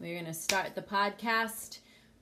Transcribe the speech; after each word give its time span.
We're 0.00 0.14
going 0.14 0.24
to 0.24 0.32
start 0.32 0.74
the 0.74 0.80
podcast. 0.80 1.80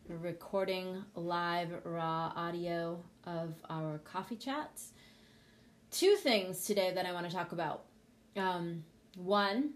We're 0.09 0.17
recording 0.17 1.05
live 1.15 1.71
raw 1.85 2.33
audio 2.35 2.99
of 3.23 3.55
our 3.71 3.99
coffee 3.99 4.35
chats. 4.35 4.91
Two 5.93 6.17
things 6.17 6.65
today 6.65 6.91
that 6.93 7.07
I 7.07 7.13
want 7.13 7.31
to 7.31 7.33
talk 7.33 7.53
about. 7.53 7.85
Um, 8.37 8.83
one 9.17 9.75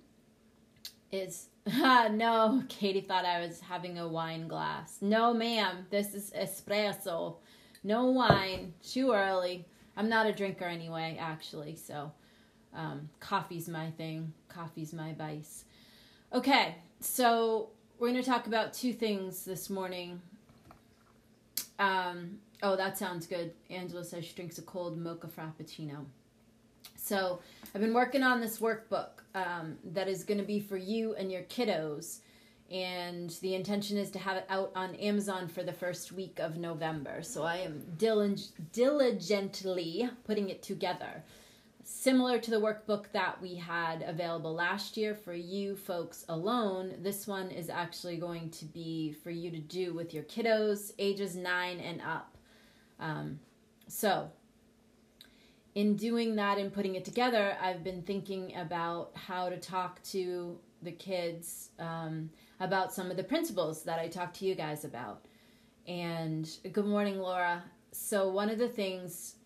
is 1.12 1.46
no, 1.78 2.64
Katie 2.68 3.02
thought 3.02 3.24
I 3.24 3.38
was 3.38 3.60
having 3.60 4.00
a 4.00 4.08
wine 4.08 4.48
glass. 4.48 4.98
No, 5.00 5.32
ma'am, 5.32 5.86
this 5.90 6.12
is 6.12 6.32
espresso. 6.36 7.36
No 7.84 8.06
wine. 8.06 8.74
Too 8.82 9.12
early. 9.12 9.64
I'm 9.96 10.08
not 10.08 10.26
a 10.26 10.32
drinker 10.32 10.64
anyway, 10.64 11.18
actually, 11.20 11.76
so 11.76 12.10
um, 12.74 13.10
coffee's 13.20 13.68
my 13.68 13.92
thing. 13.92 14.32
Coffee's 14.48 14.92
my 14.92 15.12
vice. 15.12 15.66
Okay, 16.34 16.74
so 16.98 17.68
we're 18.02 18.10
going 18.10 18.20
to 18.20 18.28
talk 18.28 18.48
about 18.48 18.72
two 18.72 18.92
things 18.92 19.44
this 19.44 19.70
morning. 19.70 20.20
Um, 21.78 22.40
oh, 22.60 22.74
that 22.74 22.98
sounds 22.98 23.28
good. 23.28 23.52
Angela 23.70 24.04
says 24.04 24.24
she 24.24 24.34
drinks 24.34 24.58
a 24.58 24.62
cold 24.62 24.98
mocha 24.98 25.28
frappuccino. 25.28 26.04
So 26.96 27.38
I've 27.72 27.80
been 27.80 27.94
working 27.94 28.24
on 28.24 28.40
this 28.40 28.58
workbook 28.58 29.10
um, 29.36 29.78
that 29.92 30.08
is 30.08 30.24
going 30.24 30.38
to 30.38 30.44
be 30.44 30.58
for 30.58 30.76
you 30.76 31.14
and 31.14 31.30
your 31.30 31.42
kiddos. 31.42 32.22
And 32.72 33.30
the 33.40 33.54
intention 33.54 33.96
is 33.96 34.10
to 34.10 34.18
have 34.18 34.36
it 34.36 34.46
out 34.48 34.72
on 34.74 34.96
Amazon 34.96 35.46
for 35.46 35.62
the 35.62 35.72
first 35.72 36.10
week 36.10 36.40
of 36.40 36.56
November. 36.56 37.22
So 37.22 37.44
I 37.44 37.58
am 37.58 37.84
diligently 37.98 40.10
putting 40.24 40.48
it 40.48 40.64
together 40.64 41.22
similar 41.82 42.38
to 42.38 42.50
the 42.50 42.60
workbook 42.60 43.10
that 43.12 43.40
we 43.40 43.56
had 43.56 44.02
available 44.02 44.54
last 44.54 44.96
year 44.96 45.14
for 45.14 45.34
you 45.34 45.76
folks 45.76 46.24
alone, 46.28 46.94
this 47.00 47.26
one 47.26 47.50
is 47.50 47.68
actually 47.68 48.16
going 48.16 48.50
to 48.50 48.64
be 48.64 49.12
for 49.12 49.30
you 49.30 49.50
to 49.50 49.58
do 49.58 49.92
with 49.92 50.14
your 50.14 50.22
kiddos 50.24 50.92
ages 50.98 51.36
nine 51.36 51.80
and 51.80 52.00
up. 52.00 52.36
Um, 53.00 53.40
so, 53.88 54.30
in 55.74 55.96
doing 55.96 56.36
that 56.36 56.58
and 56.58 56.72
putting 56.72 56.94
it 56.94 57.04
together, 57.04 57.56
I've 57.60 57.82
been 57.82 58.02
thinking 58.02 58.54
about 58.56 59.12
how 59.14 59.48
to 59.48 59.58
talk 59.58 60.02
to 60.04 60.58
the 60.82 60.92
kids 60.92 61.70
um, 61.78 62.30
about 62.60 62.92
some 62.92 63.10
of 63.10 63.16
the 63.16 63.24
principles 63.24 63.82
that 63.84 63.98
I 63.98 64.08
talked 64.08 64.36
to 64.36 64.44
you 64.44 64.54
guys 64.54 64.84
about. 64.84 65.24
And 65.86 66.48
good 66.72 66.86
morning, 66.86 67.18
Laura. 67.18 67.64
So, 67.90 68.28
one 68.28 68.50
of 68.50 68.58
the 68.58 68.68
things 68.68 69.36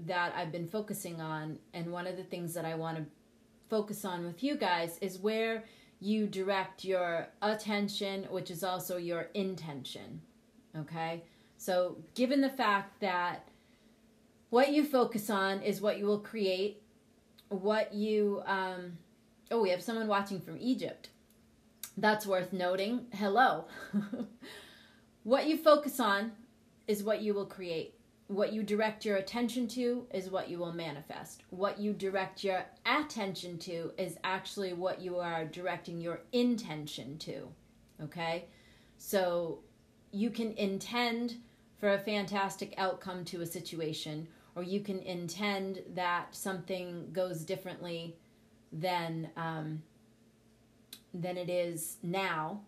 that 0.00 0.34
I've 0.36 0.52
been 0.52 0.68
focusing 0.68 1.20
on, 1.20 1.58
and 1.72 1.90
one 1.90 2.06
of 2.06 2.16
the 2.16 2.24
things 2.24 2.54
that 2.54 2.64
I 2.64 2.74
want 2.74 2.98
to 2.98 3.04
focus 3.68 4.04
on 4.04 4.24
with 4.24 4.42
you 4.42 4.56
guys 4.56 4.98
is 5.00 5.18
where 5.18 5.64
you 6.00 6.26
direct 6.26 6.84
your 6.84 7.28
attention, 7.42 8.24
which 8.24 8.50
is 8.50 8.62
also 8.62 8.96
your 8.96 9.28
intention. 9.34 10.20
Okay? 10.76 11.24
So, 11.56 11.96
given 12.14 12.42
the 12.42 12.50
fact 12.50 13.00
that 13.00 13.48
what 14.50 14.72
you 14.72 14.84
focus 14.84 15.30
on 15.30 15.62
is 15.62 15.80
what 15.80 15.98
you 15.98 16.06
will 16.06 16.20
create, 16.20 16.82
what 17.48 17.94
you, 17.94 18.42
um, 18.46 18.98
oh, 19.50 19.62
we 19.62 19.70
have 19.70 19.82
someone 19.82 20.06
watching 20.06 20.40
from 20.40 20.58
Egypt. 20.60 21.08
That's 21.96 22.26
worth 22.26 22.52
noting. 22.52 23.06
Hello. 23.14 23.64
what 25.22 25.46
you 25.46 25.56
focus 25.56 25.98
on 25.98 26.32
is 26.86 27.02
what 27.02 27.22
you 27.22 27.32
will 27.32 27.46
create 27.46 27.95
what 28.28 28.52
you 28.52 28.62
direct 28.62 29.04
your 29.04 29.16
attention 29.16 29.68
to 29.68 30.06
is 30.12 30.30
what 30.30 30.48
you 30.48 30.58
will 30.58 30.72
manifest. 30.72 31.44
What 31.50 31.78
you 31.78 31.92
direct 31.92 32.42
your 32.42 32.64
attention 32.84 33.58
to 33.58 33.92
is 33.96 34.18
actually 34.24 34.72
what 34.72 35.00
you 35.00 35.18
are 35.18 35.44
directing 35.44 36.00
your 36.00 36.20
intention 36.32 37.18
to. 37.18 37.48
Okay? 38.02 38.46
So 38.98 39.60
you 40.10 40.30
can 40.30 40.52
intend 40.54 41.36
for 41.78 41.92
a 41.92 41.98
fantastic 41.98 42.74
outcome 42.78 43.24
to 43.26 43.42
a 43.42 43.46
situation, 43.46 44.26
or 44.56 44.62
you 44.62 44.80
can 44.80 45.00
intend 45.00 45.82
that 45.94 46.34
something 46.34 47.10
goes 47.12 47.44
differently 47.44 48.16
than 48.72 49.30
um, 49.36 49.82
than 51.14 51.36
it 51.36 51.48
is 51.48 51.96
now 52.02 52.60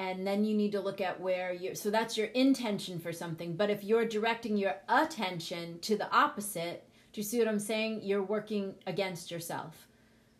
and 0.00 0.26
then 0.26 0.44
you 0.44 0.56
need 0.56 0.72
to 0.72 0.80
look 0.80 1.02
at 1.02 1.20
where 1.20 1.52
you 1.52 1.74
so 1.74 1.90
that's 1.90 2.16
your 2.16 2.28
intention 2.28 2.98
for 2.98 3.12
something. 3.12 3.54
But 3.54 3.68
if 3.68 3.84
you're 3.84 4.06
directing 4.06 4.56
your 4.56 4.76
attention 4.88 5.78
to 5.80 5.96
the 5.96 6.10
opposite 6.10 6.86
do 7.12 7.20
you 7.20 7.24
see 7.24 7.38
what 7.38 7.48
i'm 7.48 7.58
saying? 7.58 8.00
You're 8.02 8.22
working 8.22 8.74
against 8.86 9.30
yourself. 9.30 9.88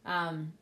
Um, 0.07 0.53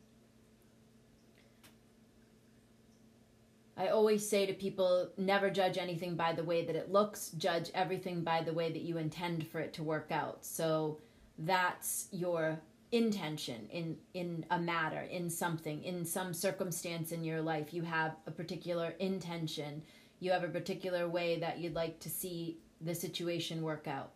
i 3.77 3.87
always 3.87 4.27
say 4.27 4.45
to 4.45 4.53
people 4.53 5.09
never 5.17 5.49
judge 5.49 5.77
anything 5.77 6.15
by 6.15 6.33
the 6.33 6.43
way 6.43 6.65
that 6.65 6.75
it 6.75 6.91
looks. 6.91 7.29
Judge 7.37 7.71
everything 7.73 8.21
by 8.21 8.41
the 8.41 8.53
way 8.53 8.71
that 8.71 8.81
you 8.81 8.97
intend 8.97 9.47
for 9.47 9.59
it 9.59 9.71
to 9.73 9.83
work 9.83 10.11
out. 10.11 10.43
So 10.43 10.97
that's 11.37 12.07
your 12.11 12.59
intention 12.91 13.67
in 13.69 13.95
in 14.15 14.43
a 14.49 14.59
matter 14.59 15.01
in 15.01 15.29
something 15.29 15.83
in 15.83 16.03
some 16.03 16.33
circumstance 16.33 17.11
in 17.11 17.23
your 17.23 17.39
life 17.39 17.71
you 17.71 17.83
have 17.83 18.15
a 18.25 18.31
particular 18.31 18.95
intention 18.99 19.83
you 20.19 20.31
have 20.31 20.43
a 20.43 20.49
particular 20.49 21.07
way 21.07 21.39
that 21.39 21.59
you'd 21.59 21.75
like 21.75 21.99
to 21.99 22.09
see 22.09 22.57
the 22.81 22.95
situation 22.95 23.61
work 23.61 23.87
out. 23.87 24.11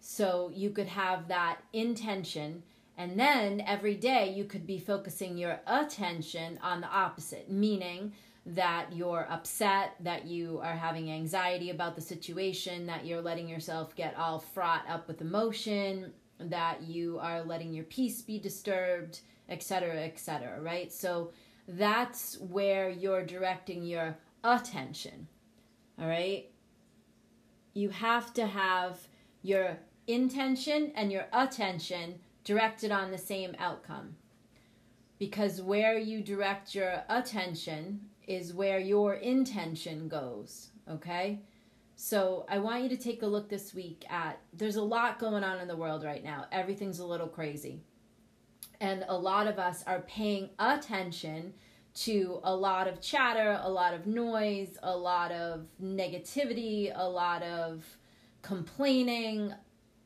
So 0.00 0.50
you 0.54 0.70
could 0.70 0.88
have 0.88 1.28
that 1.28 1.58
intention 1.72 2.62
and 2.98 3.18
then 3.18 3.62
every 3.66 3.94
day 3.94 4.32
you 4.34 4.44
could 4.44 4.66
be 4.66 4.78
focusing 4.78 5.38
your 5.38 5.60
attention 5.66 6.58
on 6.62 6.80
the 6.80 6.88
opposite 6.88 7.50
meaning 7.50 8.12
that 8.44 8.88
you're 8.92 9.26
upset, 9.30 9.94
that 10.00 10.26
you 10.26 10.60
are 10.62 10.74
having 10.74 11.10
anxiety 11.10 11.70
about 11.70 11.94
the 11.94 12.00
situation, 12.00 12.86
that 12.86 13.06
you're 13.06 13.22
letting 13.22 13.48
yourself 13.48 13.94
get 13.94 14.16
all 14.16 14.40
fraught 14.40 14.82
up 14.88 15.06
with 15.06 15.20
emotion, 15.20 16.12
that 16.50 16.82
you 16.82 17.18
are 17.18 17.42
letting 17.42 17.72
your 17.72 17.84
peace 17.84 18.22
be 18.22 18.38
disturbed, 18.38 19.20
etc., 19.48 20.04
etc., 20.04 20.60
right? 20.60 20.92
So 20.92 21.32
that's 21.68 22.38
where 22.40 22.90
you're 22.90 23.24
directing 23.24 23.84
your 23.84 24.16
attention. 24.44 25.28
All 26.00 26.08
right? 26.08 26.50
You 27.74 27.90
have 27.90 28.34
to 28.34 28.46
have 28.46 28.98
your 29.42 29.78
intention 30.06 30.92
and 30.94 31.12
your 31.12 31.26
attention 31.32 32.18
directed 32.44 32.90
on 32.90 33.10
the 33.10 33.18
same 33.18 33.54
outcome. 33.58 34.16
Because 35.18 35.62
where 35.62 35.96
you 35.96 36.20
direct 36.20 36.74
your 36.74 37.04
attention 37.08 38.00
is 38.26 38.52
where 38.52 38.78
your 38.78 39.14
intention 39.14 40.08
goes, 40.08 40.70
okay? 40.90 41.40
So 42.04 42.46
I 42.48 42.58
want 42.58 42.82
you 42.82 42.88
to 42.88 42.96
take 42.96 43.22
a 43.22 43.26
look 43.28 43.48
this 43.48 43.72
week 43.72 44.04
at 44.10 44.40
there's 44.52 44.74
a 44.74 44.82
lot 44.82 45.20
going 45.20 45.44
on 45.44 45.60
in 45.60 45.68
the 45.68 45.76
world 45.76 46.02
right 46.02 46.24
now. 46.24 46.46
Everything's 46.50 46.98
a 46.98 47.06
little 47.06 47.28
crazy. 47.28 47.84
And 48.80 49.04
a 49.06 49.16
lot 49.16 49.46
of 49.46 49.60
us 49.60 49.84
are 49.86 50.00
paying 50.00 50.50
attention 50.58 51.54
to 51.94 52.40
a 52.42 52.56
lot 52.56 52.88
of 52.88 53.00
chatter, 53.00 53.60
a 53.62 53.70
lot 53.70 53.94
of 53.94 54.08
noise, 54.08 54.76
a 54.82 54.96
lot 54.96 55.30
of 55.30 55.64
negativity, 55.80 56.90
a 56.92 57.08
lot 57.08 57.44
of 57.44 57.84
complaining, 58.42 59.54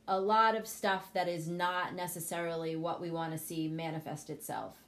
a 0.07 0.21
lot 0.21 0.55
of 0.55 0.67
stuff 0.67 1.11
that 1.15 1.29
is 1.29 1.49
not 1.49 1.95
necessarily 1.95 2.77
what 2.77 3.01
we 3.01 3.11
want 3.11 3.33
to 3.33 3.39
see 3.39 3.69
manifest 3.69 4.29
itself. 4.29 4.86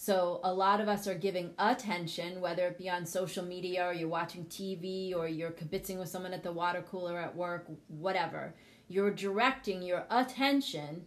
So 0.00 0.38
a 0.44 0.54
lot 0.54 0.80
of 0.80 0.86
us 0.86 1.08
are 1.08 1.16
giving 1.16 1.54
attention, 1.58 2.40
whether 2.40 2.68
it 2.68 2.78
be 2.78 2.88
on 2.88 3.04
social 3.04 3.44
media 3.44 3.84
or 3.84 3.92
you're 3.92 4.08
watching 4.08 4.44
TV 4.44 5.12
or 5.12 5.26
you're 5.26 5.50
kibitzing 5.50 5.98
with 5.98 6.08
someone 6.08 6.32
at 6.32 6.44
the 6.44 6.52
water 6.52 6.84
cooler 6.88 7.18
at 7.18 7.34
work, 7.34 7.66
whatever. 7.88 8.54
You're 8.86 9.10
directing 9.10 9.82
your 9.82 10.06
attention 10.08 11.04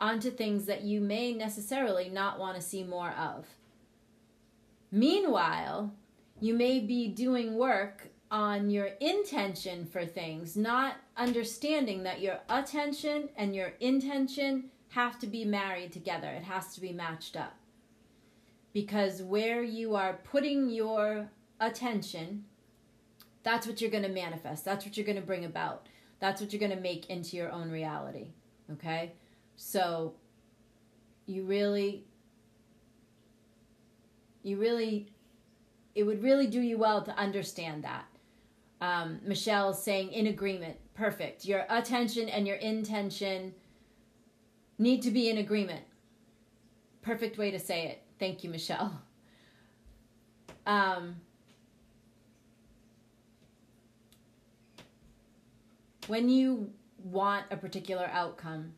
onto 0.00 0.32
things 0.32 0.66
that 0.66 0.82
you 0.82 1.00
may 1.00 1.32
necessarily 1.32 2.08
not 2.08 2.40
want 2.40 2.56
to 2.56 2.60
see 2.60 2.82
more 2.82 3.12
of. 3.12 3.46
Meanwhile, 4.90 5.94
you 6.40 6.54
may 6.54 6.80
be 6.80 7.06
doing 7.06 7.54
work 7.54 8.08
on 8.32 8.68
your 8.68 8.86
intention 9.00 9.86
for 9.86 10.04
things, 10.04 10.56
not 10.56 10.96
understanding 11.16 12.02
that 12.02 12.20
your 12.20 12.40
attention 12.48 13.28
and 13.36 13.54
your 13.54 13.74
intention 13.78 14.70
have 14.88 15.20
to 15.20 15.28
be 15.28 15.44
married 15.44 15.92
together. 15.92 16.30
It 16.30 16.42
has 16.42 16.74
to 16.74 16.80
be 16.80 16.92
matched 16.92 17.36
up 17.36 17.54
because 18.74 19.22
where 19.22 19.62
you 19.62 19.94
are 19.94 20.20
putting 20.24 20.68
your 20.68 21.30
attention, 21.60 22.44
that's 23.42 23.66
what 23.66 23.80
you're 23.80 23.90
going 23.90 24.02
to 24.02 24.10
manifest. 24.10 24.66
That's 24.66 24.84
what 24.84 24.98
you're 24.98 25.06
going 25.06 25.16
to 25.16 25.26
bring 25.26 25.46
about. 25.46 25.88
That's 26.20 26.42
what 26.42 26.52
you're 26.52 26.60
going 26.60 26.76
to 26.76 26.80
make 26.80 27.08
into 27.08 27.38
your 27.38 27.50
own 27.50 27.70
reality. 27.70 28.32
Okay? 28.72 29.12
So 29.56 30.14
you 31.24 31.44
really 31.44 32.04
you 34.42 34.58
really 34.58 35.08
it 35.94 36.02
would 36.02 36.22
really 36.22 36.46
do 36.46 36.60
you 36.60 36.76
well 36.76 37.02
to 37.02 37.16
understand 37.16 37.84
that. 37.84 38.04
Um, 38.82 39.20
Michelle 39.24 39.72
saying 39.72 40.12
in 40.12 40.26
agreement. 40.26 40.76
Perfect. 40.92 41.46
Your 41.46 41.64
attention 41.70 42.28
and 42.28 42.46
your 42.46 42.56
intention 42.56 43.54
need 44.78 45.00
to 45.02 45.10
be 45.10 45.30
in 45.30 45.38
agreement 45.38 45.84
perfect 47.04 47.38
way 47.38 47.50
to 47.50 47.58
say 47.58 47.86
it. 47.86 48.02
Thank 48.18 48.44
you, 48.44 48.50
Michelle. 48.50 49.00
Um, 50.66 51.16
when 56.06 56.28
you 56.28 56.70
want 57.02 57.46
a 57.50 57.56
particular 57.56 58.08
outcome, 58.12 58.72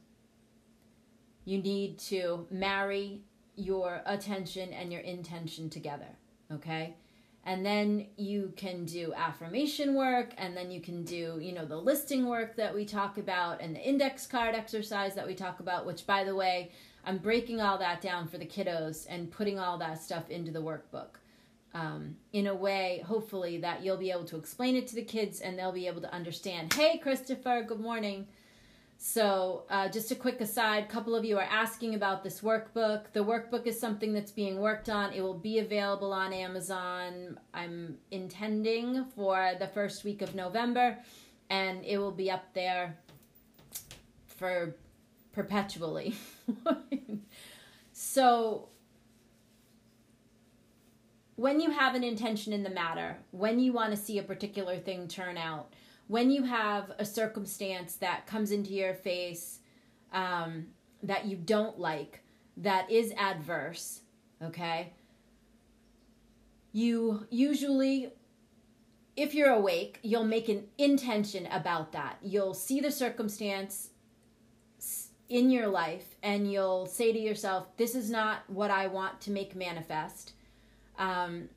you 1.44 1.58
need 1.58 1.98
to 1.98 2.46
marry 2.50 3.22
your 3.54 4.02
attention 4.04 4.72
and 4.72 4.92
your 4.92 5.02
intention 5.02 5.70
together, 5.70 6.08
okay? 6.52 6.96
And 7.44 7.64
then 7.64 8.08
you 8.16 8.52
can 8.56 8.84
do 8.84 9.14
affirmation 9.16 9.94
work, 9.94 10.34
and 10.36 10.56
then 10.56 10.72
you 10.72 10.80
can 10.80 11.04
do, 11.04 11.38
you 11.40 11.52
know, 11.52 11.64
the 11.64 11.76
listing 11.76 12.26
work 12.26 12.56
that 12.56 12.74
we 12.74 12.84
talk 12.84 13.16
about, 13.16 13.60
and 13.60 13.76
the 13.76 13.80
index 13.80 14.26
card 14.26 14.56
exercise 14.56 15.14
that 15.14 15.26
we 15.26 15.34
talk 15.34 15.60
about, 15.60 15.86
which, 15.86 16.04
by 16.06 16.24
the 16.24 16.34
way, 16.34 16.72
I'm 17.06 17.18
breaking 17.18 17.60
all 17.60 17.78
that 17.78 18.00
down 18.00 18.26
for 18.26 18.36
the 18.36 18.44
kiddos 18.44 19.06
and 19.08 19.30
putting 19.30 19.58
all 19.58 19.78
that 19.78 20.02
stuff 20.02 20.28
into 20.28 20.50
the 20.50 20.60
workbook 20.60 21.20
um, 21.72 22.16
in 22.32 22.48
a 22.48 22.54
way, 22.54 23.04
hopefully, 23.06 23.58
that 23.58 23.84
you'll 23.84 23.96
be 23.96 24.10
able 24.10 24.24
to 24.24 24.36
explain 24.36 24.76
it 24.76 24.86
to 24.88 24.96
the 24.96 25.04
kids 25.04 25.40
and 25.40 25.58
they'll 25.58 25.72
be 25.72 25.86
able 25.86 26.00
to 26.00 26.12
understand. 26.12 26.72
Hey, 26.72 26.98
Christopher, 26.98 27.64
good 27.66 27.80
morning. 27.80 28.26
So, 28.98 29.64
uh, 29.68 29.88
just 29.88 30.10
a 30.10 30.14
quick 30.14 30.40
aside 30.40 30.84
a 30.84 30.86
couple 30.86 31.14
of 31.14 31.22
you 31.22 31.36
are 31.36 31.42
asking 31.42 31.94
about 31.94 32.24
this 32.24 32.40
workbook. 32.40 33.12
The 33.12 33.22
workbook 33.22 33.66
is 33.66 33.78
something 33.78 34.14
that's 34.14 34.32
being 34.32 34.58
worked 34.58 34.88
on. 34.88 35.12
It 35.12 35.20
will 35.20 35.38
be 35.38 35.58
available 35.58 36.14
on 36.14 36.32
Amazon. 36.32 37.38
I'm 37.52 37.98
intending 38.10 39.04
for 39.14 39.52
the 39.60 39.66
first 39.68 40.02
week 40.02 40.22
of 40.22 40.34
November, 40.34 40.96
and 41.50 41.84
it 41.84 41.98
will 41.98 42.10
be 42.10 42.30
up 42.30 42.54
there 42.54 42.96
for 44.38 44.74
perpetually. 45.36 46.14
so, 47.92 48.70
when 51.36 51.60
you 51.60 51.70
have 51.70 51.94
an 51.94 52.02
intention 52.02 52.54
in 52.54 52.62
the 52.62 52.70
matter, 52.70 53.18
when 53.32 53.60
you 53.60 53.74
want 53.74 53.90
to 53.90 53.98
see 53.98 54.18
a 54.18 54.22
particular 54.22 54.78
thing 54.78 55.06
turn 55.06 55.36
out, 55.36 55.74
when 56.08 56.30
you 56.30 56.44
have 56.44 56.90
a 56.98 57.04
circumstance 57.04 57.96
that 57.96 58.26
comes 58.26 58.50
into 58.50 58.72
your 58.72 58.94
face 58.94 59.58
um, 60.10 60.68
that 61.02 61.26
you 61.26 61.36
don't 61.36 61.78
like, 61.78 62.22
that 62.56 62.90
is 62.90 63.12
adverse, 63.18 64.00
okay, 64.42 64.94
you 66.72 67.26
usually, 67.28 68.10
if 69.16 69.34
you're 69.34 69.52
awake, 69.52 69.98
you'll 70.02 70.24
make 70.24 70.48
an 70.48 70.64
intention 70.78 71.46
about 71.50 71.92
that. 71.92 72.16
You'll 72.22 72.54
see 72.54 72.80
the 72.80 72.90
circumstance 72.90 73.90
in 75.28 75.50
your 75.50 75.66
life 75.68 76.16
and 76.22 76.50
you'll 76.50 76.86
say 76.86 77.12
to 77.12 77.18
yourself, 77.18 77.76
This 77.76 77.94
is 77.94 78.10
not 78.10 78.48
what 78.48 78.70
I 78.70 78.86
want 78.86 79.20
to 79.22 79.30
make 79.30 79.54
manifest. 79.54 80.32
Um, 80.98 81.48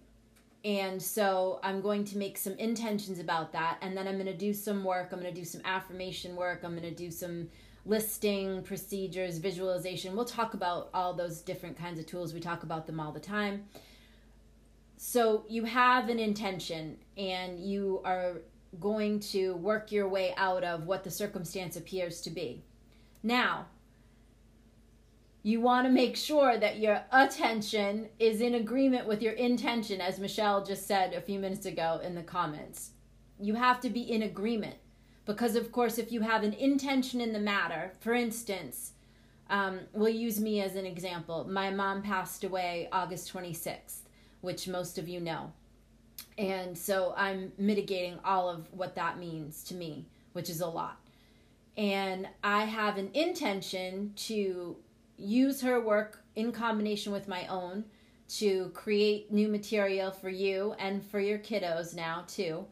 and 0.65 1.01
so 1.01 1.59
I'm 1.63 1.81
going 1.81 2.03
to 2.05 2.17
make 2.17 2.37
some 2.37 2.53
intentions 2.53 3.19
about 3.19 3.53
that. 3.53 3.77
And 3.81 3.95
then 3.95 4.07
I'm 4.07 4.15
going 4.15 4.25
to 4.25 4.33
do 4.33 4.53
some 4.53 4.83
work. 4.83 5.09
I'm 5.11 5.21
going 5.21 5.33
to 5.33 5.39
do 5.39 5.45
some 5.45 5.61
affirmation 5.63 6.35
work. 6.35 6.61
I'm 6.63 6.71
going 6.71 6.83
to 6.83 6.91
do 6.91 7.11
some 7.11 7.47
listing 7.85 8.61
procedures, 8.63 9.37
visualization. 9.37 10.15
We'll 10.15 10.25
talk 10.25 10.53
about 10.53 10.89
all 10.93 11.13
those 11.13 11.41
different 11.41 11.77
kinds 11.77 11.97
of 11.97 12.05
tools. 12.05 12.33
We 12.33 12.41
talk 12.41 12.63
about 12.63 12.85
them 12.87 12.99
all 12.99 13.13
the 13.13 13.21
time. 13.21 13.65
So 14.97 15.45
you 15.47 15.63
have 15.63 16.09
an 16.09 16.19
intention 16.19 16.97
and 17.17 17.57
you 17.57 18.01
are 18.03 18.41
going 18.81 19.21
to 19.21 19.55
work 19.55 19.93
your 19.93 20.09
way 20.09 20.33
out 20.35 20.65
of 20.65 20.87
what 20.87 21.05
the 21.05 21.09
circumstance 21.09 21.77
appears 21.77 22.19
to 22.21 22.29
be. 22.29 22.63
Now, 23.21 23.67
you 25.41 25.61
want 25.61 25.87
to 25.87 25.91
make 25.91 26.15
sure 26.15 26.57
that 26.57 26.79
your 26.79 27.03
attention 27.11 28.09
is 28.19 28.41
in 28.41 28.55
agreement 28.55 29.07
with 29.07 29.21
your 29.21 29.33
intention, 29.33 30.01
as 30.01 30.19
Michelle 30.19 30.63
just 30.63 30.85
said 30.85 31.13
a 31.13 31.21
few 31.21 31.39
minutes 31.39 31.65
ago 31.65 32.01
in 32.03 32.15
the 32.15 32.23
comments. 32.23 32.91
You 33.39 33.55
have 33.55 33.79
to 33.81 33.89
be 33.89 34.01
in 34.01 34.21
agreement. 34.21 34.75
Because, 35.25 35.55
of 35.55 35.71
course, 35.71 35.97
if 35.97 36.11
you 36.11 36.21
have 36.21 36.43
an 36.43 36.53
intention 36.53 37.21
in 37.21 37.33
the 37.33 37.39
matter, 37.39 37.93
for 37.99 38.13
instance, 38.13 38.93
um, 39.49 39.81
we'll 39.93 40.09
use 40.09 40.39
me 40.39 40.61
as 40.61 40.75
an 40.75 40.85
example. 40.85 41.47
My 41.47 41.69
mom 41.69 42.01
passed 42.01 42.43
away 42.43 42.89
August 42.91 43.31
26th, 43.31 44.01
which 44.41 44.67
most 44.67 44.97
of 44.97 45.07
you 45.07 45.19
know. 45.19 45.51
And 46.37 46.77
so 46.77 47.13
I'm 47.15 47.51
mitigating 47.57 48.17
all 48.23 48.49
of 48.49 48.67
what 48.71 48.95
that 48.95 49.19
means 49.19 49.63
to 49.65 49.75
me, 49.75 50.07
which 50.33 50.49
is 50.49 50.61
a 50.61 50.67
lot. 50.67 50.98
And 51.77 52.27
I 52.43 52.65
have 52.65 52.97
an 52.97 53.09
intention 53.13 54.13
to 54.27 54.77
use 55.17 55.61
her 55.61 55.79
work 55.79 56.23
in 56.35 56.51
combination 56.51 57.11
with 57.11 57.27
my 57.27 57.47
own 57.47 57.85
to 58.29 58.69
create 58.69 59.31
new 59.31 59.47
material 59.47 60.11
for 60.11 60.29
you 60.29 60.75
and 60.77 61.03
for 61.03 61.19
your 61.19 61.39
kiddos 61.39 61.95
now 61.95 62.23
too. 62.27 62.65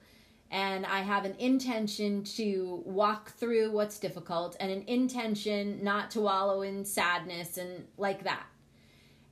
And 0.49 0.85
I 0.85 0.99
have 0.99 1.25
an 1.25 1.35
intention 1.39 2.23
to 2.35 2.81
walk 2.85 3.31
through 3.31 3.71
what's 3.71 3.99
difficult 3.99 4.55
and 4.59 4.71
an 4.71 4.83
intention 4.88 5.83
not 5.83 6.11
to 6.11 6.21
wallow 6.21 6.61
in 6.61 6.85
sadness 6.85 7.57
and 7.57 7.85
like 7.97 8.23
that. 8.23 8.45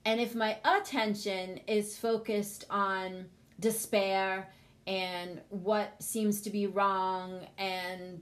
And 0.04 0.20
if 0.20 0.36
my 0.36 0.58
attention 0.66 1.60
is 1.68 1.98
focused 1.98 2.66
on 2.70 3.26
despair 3.60 4.52
and 4.86 5.42
what 5.50 5.94
seems 6.00 6.42
to 6.42 6.50
be 6.50 6.68
wrong 6.68 7.48
and 7.58 8.22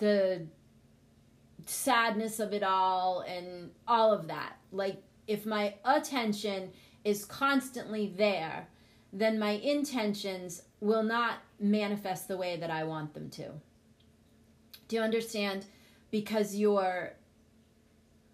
the 0.00 0.46
sadness 1.66 2.40
of 2.40 2.52
it 2.52 2.62
all 2.62 3.20
and 3.20 3.70
all 3.86 4.12
of 4.12 4.26
that. 4.26 4.56
Like, 4.72 5.02
if 5.26 5.46
my 5.46 5.74
attention 5.84 6.72
is 7.04 7.24
constantly 7.24 8.12
there, 8.16 8.68
then 9.12 9.38
my 9.38 9.52
intentions 9.52 10.62
will 10.80 11.02
not 11.02 11.38
manifest 11.58 12.26
the 12.26 12.36
way 12.36 12.56
that 12.56 12.70
I 12.70 12.84
want 12.84 13.14
them 13.14 13.30
to. 13.30 13.50
Do 14.88 14.96
you 14.96 15.02
understand? 15.02 15.66
Because 16.10 16.56
your 16.56 17.12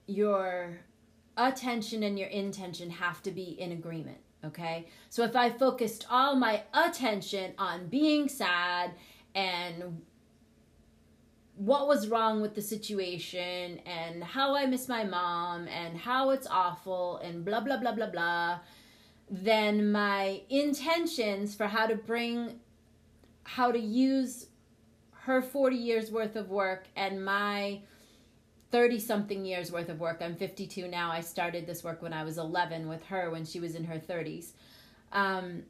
your 0.06 0.78
attention 1.36 2.02
and 2.04 2.18
your 2.18 2.28
intention 2.28 2.88
have 2.88 3.22
to 3.24 3.30
be 3.30 3.60
in 3.60 3.72
agreement, 3.72 4.18
okay? 4.44 4.86
So 5.10 5.24
if 5.24 5.36
I 5.36 5.50
focused 5.50 6.06
all 6.08 6.36
my 6.36 6.62
attention 6.72 7.52
on 7.58 7.88
being 7.88 8.28
sad 8.28 8.92
and 9.34 10.00
what 11.56 11.88
was 11.88 12.08
wrong 12.08 12.42
with 12.42 12.54
the 12.54 12.60
situation 12.60 13.80
and 13.86 14.22
how 14.22 14.54
I 14.54 14.66
miss 14.66 14.88
my 14.88 15.04
mom 15.04 15.66
and 15.68 15.96
how 15.96 16.30
it's 16.30 16.46
awful 16.46 17.16
and 17.18 17.44
blah, 17.44 17.60
blah, 17.60 17.78
blah, 17.78 17.92
blah, 17.92 18.10
blah, 18.10 18.58
then 19.30 19.90
my 19.90 20.42
intentions 20.50 21.54
for 21.54 21.66
how 21.66 21.86
to 21.86 21.96
bring, 21.96 22.60
how 23.44 23.72
to 23.72 23.78
use 23.78 24.46
her 25.12 25.40
40 25.40 25.76
years 25.76 26.10
worth 26.10 26.36
of 26.36 26.50
work 26.50 26.88
and 26.94 27.24
my 27.24 27.80
30 28.70 29.00
something 29.00 29.44
years 29.46 29.72
worth 29.72 29.88
of 29.88 29.98
work. 29.98 30.20
I'm 30.20 30.36
52 30.36 30.88
now. 30.88 31.10
I 31.10 31.22
started 31.22 31.66
this 31.66 31.82
work 31.82 32.02
when 32.02 32.12
I 32.12 32.22
was 32.22 32.36
11 32.36 32.86
with 32.86 33.04
her 33.06 33.30
when 33.30 33.46
she 33.46 33.60
was 33.60 33.74
in 33.74 33.84
her 33.84 33.98
30s. 33.98 34.50
Um, 35.12 35.62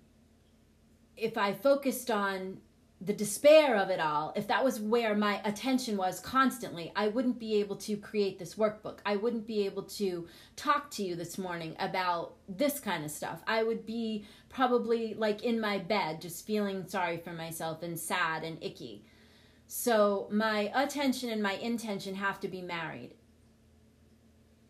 if 1.16 1.38
I 1.38 1.52
focused 1.52 2.10
on 2.10 2.58
the 3.00 3.12
despair 3.12 3.76
of 3.76 3.90
it 3.90 4.00
all, 4.00 4.32
if 4.36 4.48
that 4.48 4.64
was 4.64 4.80
where 4.80 5.14
my 5.14 5.40
attention 5.44 5.98
was 5.98 6.18
constantly, 6.18 6.92
I 6.96 7.08
wouldn't 7.08 7.38
be 7.38 7.56
able 7.56 7.76
to 7.76 7.96
create 7.96 8.38
this 8.38 8.54
workbook. 8.54 9.00
I 9.04 9.16
wouldn't 9.16 9.46
be 9.46 9.66
able 9.66 9.82
to 9.82 10.26
talk 10.56 10.90
to 10.92 11.02
you 11.02 11.14
this 11.14 11.36
morning 11.36 11.76
about 11.78 12.36
this 12.48 12.80
kind 12.80 13.04
of 13.04 13.10
stuff. 13.10 13.42
I 13.46 13.62
would 13.62 13.84
be 13.84 14.24
probably 14.48 15.12
like 15.12 15.42
in 15.42 15.60
my 15.60 15.78
bed, 15.78 16.22
just 16.22 16.46
feeling 16.46 16.86
sorry 16.86 17.18
for 17.18 17.34
myself 17.34 17.82
and 17.82 18.00
sad 18.00 18.44
and 18.44 18.56
icky. 18.62 19.04
So 19.66 20.28
my 20.30 20.72
attention 20.74 21.28
and 21.28 21.42
my 21.42 21.54
intention 21.54 22.14
have 22.14 22.40
to 22.40 22.48
be 22.48 22.62
married. 22.62 23.12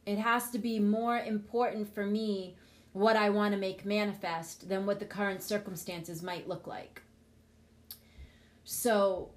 It 0.05 0.19
has 0.19 0.51
to 0.51 0.59
be 0.59 0.81
more 0.81 1.19
important 1.19 1.95
for 1.95 2.05
me 2.05 2.57
what 2.93 3.15
I 3.15 3.31
want 3.31 3.53
to 3.53 3.61
make 3.61 3.85
manifest 3.85 4.69
than 4.69 4.85
what 4.85 4.99
the 4.99 5.05
current 5.05 5.43
circumstances 5.43 6.23
might 6.23 6.49
look 6.49 6.67
like. 6.67 7.03
So, 8.69 9.31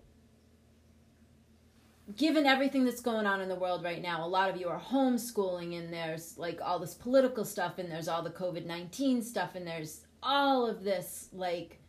given 2.18 2.48
everything 2.48 2.84
that's 2.84 3.00
going 3.00 3.28
on 3.28 3.42
in 3.42 3.48
the 3.48 3.54
world 3.54 3.84
right 3.84 4.02
now, 4.02 4.26
a 4.26 4.28
lot 4.28 4.50
of 4.50 4.58
you 4.58 4.68
are 4.68 4.80
homeschooling, 4.80 5.78
and 5.78 5.94
there's 5.94 6.36
like 6.36 6.60
all 6.64 6.80
this 6.80 6.96
political 6.96 7.46
stuff, 7.46 7.78
and 7.78 7.92
there's 7.92 8.08
all 8.08 8.24
the 8.24 8.32
COVID 8.32 8.66
19 8.66 9.22
stuff, 9.22 9.52
and 9.54 9.68
there's 9.68 10.02
all 10.24 10.66
of 10.66 10.84
this 10.84 11.30
like 11.32 11.80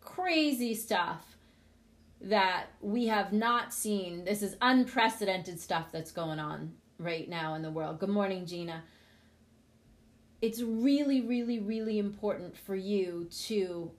crazy 0.00 0.74
stuff 0.74 1.36
that 2.22 2.66
we 2.80 3.06
have 3.06 3.32
not 3.32 3.72
seen. 3.72 4.24
This 4.24 4.42
is 4.42 4.56
unprecedented 4.60 5.60
stuff 5.60 5.92
that's 5.92 6.10
going 6.10 6.40
on 6.40 6.72
right 6.98 7.28
now 7.28 7.54
in 7.54 7.62
the 7.62 7.70
world. 7.70 8.00
Good 8.00 8.08
morning, 8.08 8.46
Gina. 8.46 8.82
It's 10.42 10.60
really, 10.60 11.20
really, 11.20 11.60
really 11.60 12.00
important 12.00 12.56
for 12.56 12.74
you 12.74 13.28
to 13.46 13.92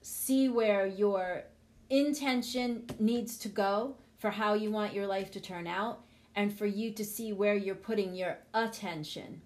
see 0.00 0.48
where 0.48 0.86
your 0.86 1.44
intention 1.90 2.84
needs 2.98 3.38
to 3.38 3.48
go 3.48 3.96
for 4.18 4.30
how 4.30 4.54
you 4.54 4.70
want 4.70 4.94
your 4.94 5.06
life 5.06 5.30
to 5.32 5.40
turn 5.40 5.66
out 5.66 6.00
and 6.34 6.56
for 6.56 6.66
you 6.66 6.90
to 6.92 7.04
see 7.04 7.32
where 7.32 7.54
you're 7.54 7.74
putting 7.74 8.14
your 8.14 8.38
attention. 8.52 9.40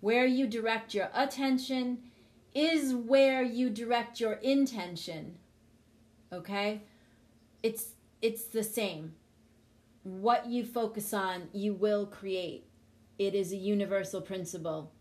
Where 0.00 0.26
you 0.26 0.46
direct 0.46 0.92
your 0.92 1.10
attention 1.14 1.98
is 2.54 2.94
where 2.94 3.42
you 3.42 3.70
direct 3.70 4.20
your 4.20 4.34
intention. 4.34 5.38
Okay? 6.32 6.82
It's 7.62 7.92
it's 8.20 8.44
the 8.44 8.62
same. 8.62 9.14
What 10.02 10.46
you 10.46 10.64
focus 10.64 11.12
on, 11.12 11.48
you 11.52 11.74
will 11.74 12.06
create. 12.06 12.66
It 13.18 13.34
is 13.34 13.52
a 13.52 13.56
universal 13.56 14.20
principle. 14.20 14.92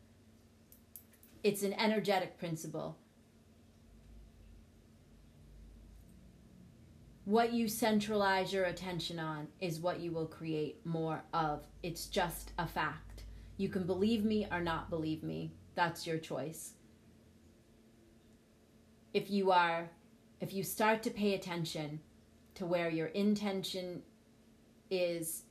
It's 1.43 1.63
an 1.63 1.73
energetic 1.73 2.37
principle. 2.37 2.97
What 7.25 7.53
you 7.53 7.69
centralize 7.69 8.51
your 8.51 8.65
attention 8.65 9.17
on 9.17 9.47
is 9.61 9.79
what 9.79 10.01
you 10.01 10.11
will 10.11 10.25
create 10.25 10.85
more 10.85 11.23
of. 11.33 11.63
It's 11.81 12.07
just 12.07 12.51
a 12.57 12.67
fact. 12.67 13.23
You 13.55 13.69
can 13.69 13.85
believe 13.85 14.25
me 14.25 14.45
or 14.51 14.59
not 14.59 14.89
believe 14.89 15.23
me. 15.23 15.53
That's 15.75 16.05
your 16.05 16.17
choice. 16.17 16.73
If 19.13 19.29
you 19.29 19.51
are 19.51 19.89
if 20.41 20.53
you 20.53 20.63
start 20.63 21.01
to 21.03 21.09
pay 21.09 21.35
attention 21.35 22.01
to 22.55 22.65
where 22.65 22.89
your 22.89 23.07
intention 23.07 24.01
is 24.89 25.43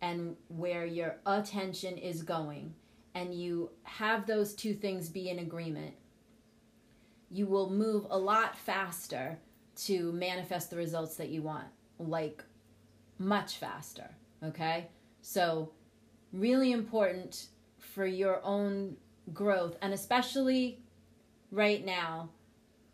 and 0.00 0.36
where 0.48 0.86
your 0.86 1.16
attention 1.26 1.98
is 1.98 2.22
going 2.22 2.74
and 3.14 3.34
you 3.34 3.70
have 3.82 4.26
those 4.26 4.54
two 4.54 4.72
things 4.72 5.10
be 5.10 5.28
in 5.28 5.40
agreement, 5.40 5.94
you 7.30 7.46
will 7.46 7.68
move 7.68 8.06
a 8.08 8.16
lot 8.16 8.56
faster 8.56 9.38
to 9.86 10.12
manifest 10.12 10.70
the 10.70 10.76
results 10.76 11.16
that 11.16 11.28
you 11.28 11.42
want, 11.42 11.66
like 11.98 12.42
much 13.18 13.56
faster. 13.56 14.10
Okay? 14.42 14.88
So 15.22 15.72
really 16.32 16.72
important 16.72 17.46
for 17.78 18.06
your 18.06 18.40
own 18.44 18.96
growth 19.32 19.76
and 19.82 19.92
especially 19.92 20.80
right 21.50 21.84
now 21.84 22.30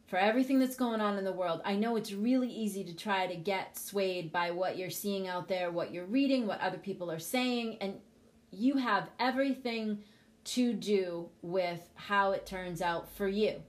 for 0.06 0.18
everything 0.18 0.58
that's 0.58 0.76
going 0.76 1.00
on 1.00 1.16
in 1.16 1.24
the 1.24 1.32
world. 1.32 1.60
I 1.64 1.74
know 1.74 1.96
it's 1.96 2.12
really 2.12 2.50
easy 2.50 2.84
to 2.84 2.94
try 2.94 3.26
to 3.26 3.34
get 3.34 3.78
swayed 3.78 4.30
by 4.30 4.50
what 4.50 4.76
you're 4.76 4.90
seeing 4.90 5.26
out 5.26 5.48
there, 5.48 5.70
what 5.70 5.92
you're 5.92 6.04
reading, 6.04 6.46
what 6.46 6.60
other 6.60 6.78
people 6.78 7.10
are 7.10 7.18
saying, 7.18 7.78
and 7.80 7.94
you 8.50 8.76
have 8.76 9.10
everything 9.18 10.04
to 10.44 10.74
do 10.74 11.28
with 11.42 11.80
how 11.94 12.32
it 12.32 12.46
turns 12.46 12.82
out 12.82 13.10
for 13.16 13.26
you. 13.26 13.62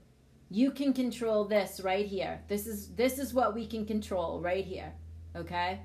You 0.50 0.70
can 0.70 0.92
control 0.92 1.44
this 1.44 1.80
right 1.80 2.06
here. 2.06 2.40
This 2.48 2.66
is 2.66 2.88
this 2.94 3.18
is 3.18 3.34
what 3.34 3.54
we 3.54 3.66
can 3.66 3.84
control 3.84 4.40
right 4.40 4.64
here. 4.64 4.92
Okay? 5.34 5.80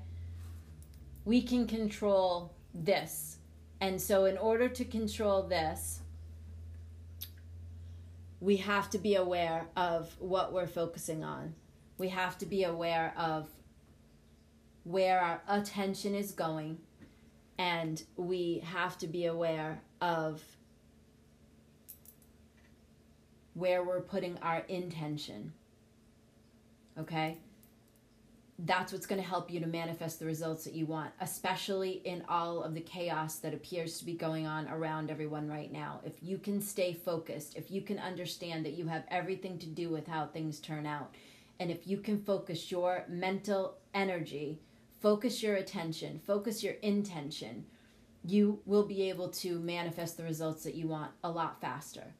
We 1.24 1.42
can 1.42 1.66
control 1.66 2.54
this. 2.74 3.38
And 3.80 4.00
so, 4.00 4.26
in 4.26 4.38
order 4.38 4.68
to 4.68 4.84
control 4.84 5.42
this, 5.42 6.00
we 8.40 8.56
have 8.58 8.90
to 8.90 8.98
be 8.98 9.16
aware 9.16 9.66
of 9.76 10.14
what 10.20 10.52
we're 10.52 10.66
focusing 10.66 11.24
on. 11.24 11.54
We 11.98 12.08
have 12.08 12.38
to 12.38 12.46
be 12.46 12.64
aware 12.64 13.12
of 13.16 13.48
where 14.84 15.20
our 15.20 15.42
attention 15.48 16.14
is 16.14 16.32
going. 16.32 16.78
And 17.58 18.02
we 18.16 18.62
have 18.64 18.98
to 18.98 19.06
be 19.06 19.26
aware 19.26 19.80
of 20.00 20.42
where 23.54 23.82
we're 23.84 24.00
putting 24.00 24.38
our 24.38 24.60
intention. 24.68 25.52
Okay? 26.98 27.38
that's 28.64 28.92
what's 28.92 29.06
going 29.06 29.20
to 29.20 29.26
help 29.26 29.50
you 29.50 29.58
to 29.60 29.66
manifest 29.66 30.20
the 30.20 30.26
results 30.26 30.64
that 30.64 30.74
you 30.74 30.86
want, 30.86 31.10
especially 31.20 32.00
in 32.04 32.24
all 32.28 32.62
of 32.62 32.74
the 32.74 32.80
chaos 32.80 33.36
that 33.36 33.54
appears 33.54 33.98
to 33.98 34.04
be 34.04 34.12
going 34.12 34.46
on 34.46 34.68
around 34.68 35.10
everyone 35.10 35.48
right 35.48 35.72
now. 35.72 36.00
If 36.04 36.14
you 36.22 36.38
can 36.38 36.60
stay 36.60 36.92
focused, 36.92 37.56
if 37.56 37.70
you 37.70 37.82
can 37.82 37.98
understand 37.98 38.64
that 38.64 38.74
you 38.74 38.86
have 38.86 39.04
everything 39.10 39.58
to 39.58 39.66
do 39.66 39.88
with 39.88 40.06
how 40.06 40.26
things 40.26 40.60
turn 40.60 40.86
out, 40.86 41.14
and 41.58 41.70
if 41.70 41.86
you 41.86 41.98
can 41.98 42.22
focus 42.22 42.70
your 42.70 43.04
mental 43.08 43.78
energy, 43.94 44.60
focus 45.00 45.42
your 45.42 45.56
attention, 45.56 46.20
focus 46.24 46.62
your 46.62 46.74
intention, 46.74 47.64
you 48.24 48.60
will 48.64 48.84
be 48.84 49.08
able 49.08 49.28
to 49.28 49.58
manifest 49.58 50.16
the 50.16 50.22
results 50.22 50.62
that 50.62 50.76
you 50.76 50.86
want 50.86 51.10
a 51.24 51.30
lot 51.30 51.60
faster. 51.60 52.14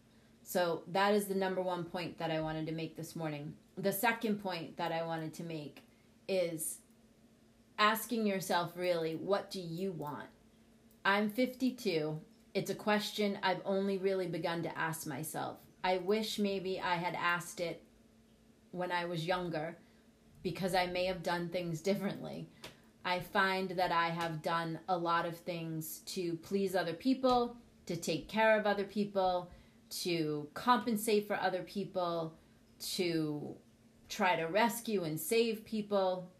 So, 0.52 0.82
that 0.88 1.14
is 1.14 1.24
the 1.24 1.34
number 1.34 1.62
one 1.62 1.82
point 1.82 2.18
that 2.18 2.30
I 2.30 2.42
wanted 2.42 2.66
to 2.66 2.72
make 2.72 2.94
this 2.94 3.16
morning. 3.16 3.54
The 3.78 3.90
second 3.90 4.42
point 4.42 4.76
that 4.76 4.92
I 4.92 5.02
wanted 5.02 5.32
to 5.32 5.44
make 5.44 5.82
is 6.28 6.80
asking 7.78 8.26
yourself 8.26 8.72
really, 8.76 9.16
what 9.16 9.50
do 9.50 9.62
you 9.62 9.92
want? 9.92 10.28
I'm 11.06 11.30
52. 11.30 12.20
It's 12.52 12.68
a 12.68 12.74
question 12.74 13.38
I've 13.42 13.62
only 13.64 13.96
really 13.96 14.26
begun 14.26 14.62
to 14.64 14.78
ask 14.78 15.06
myself. 15.06 15.56
I 15.82 15.96
wish 15.96 16.38
maybe 16.38 16.78
I 16.78 16.96
had 16.96 17.14
asked 17.14 17.58
it 17.58 17.82
when 18.72 18.92
I 18.92 19.06
was 19.06 19.26
younger 19.26 19.78
because 20.42 20.74
I 20.74 20.84
may 20.84 21.06
have 21.06 21.22
done 21.22 21.48
things 21.48 21.80
differently. 21.80 22.46
I 23.06 23.20
find 23.20 23.70
that 23.70 23.90
I 23.90 24.10
have 24.10 24.42
done 24.42 24.80
a 24.90 24.98
lot 24.98 25.24
of 25.24 25.34
things 25.34 26.00
to 26.08 26.34
please 26.42 26.76
other 26.76 26.92
people, 26.92 27.56
to 27.86 27.96
take 27.96 28.28
care 28.28 28.60
of 28.60 28.66
other 28.66 28.84
people, 28.84 29.50
to 30.00 30.48
compensate 30.54 31.26
for 31.26 31.36
other 31.36 31.62
people, 31.62 32.34
to 32.94 33.54
try 34.08 34.36
to 34.36 34.44
rescue 34.44 35.04
and 35.04 35.18
save 35.18 35.64
people. 35.64 36.30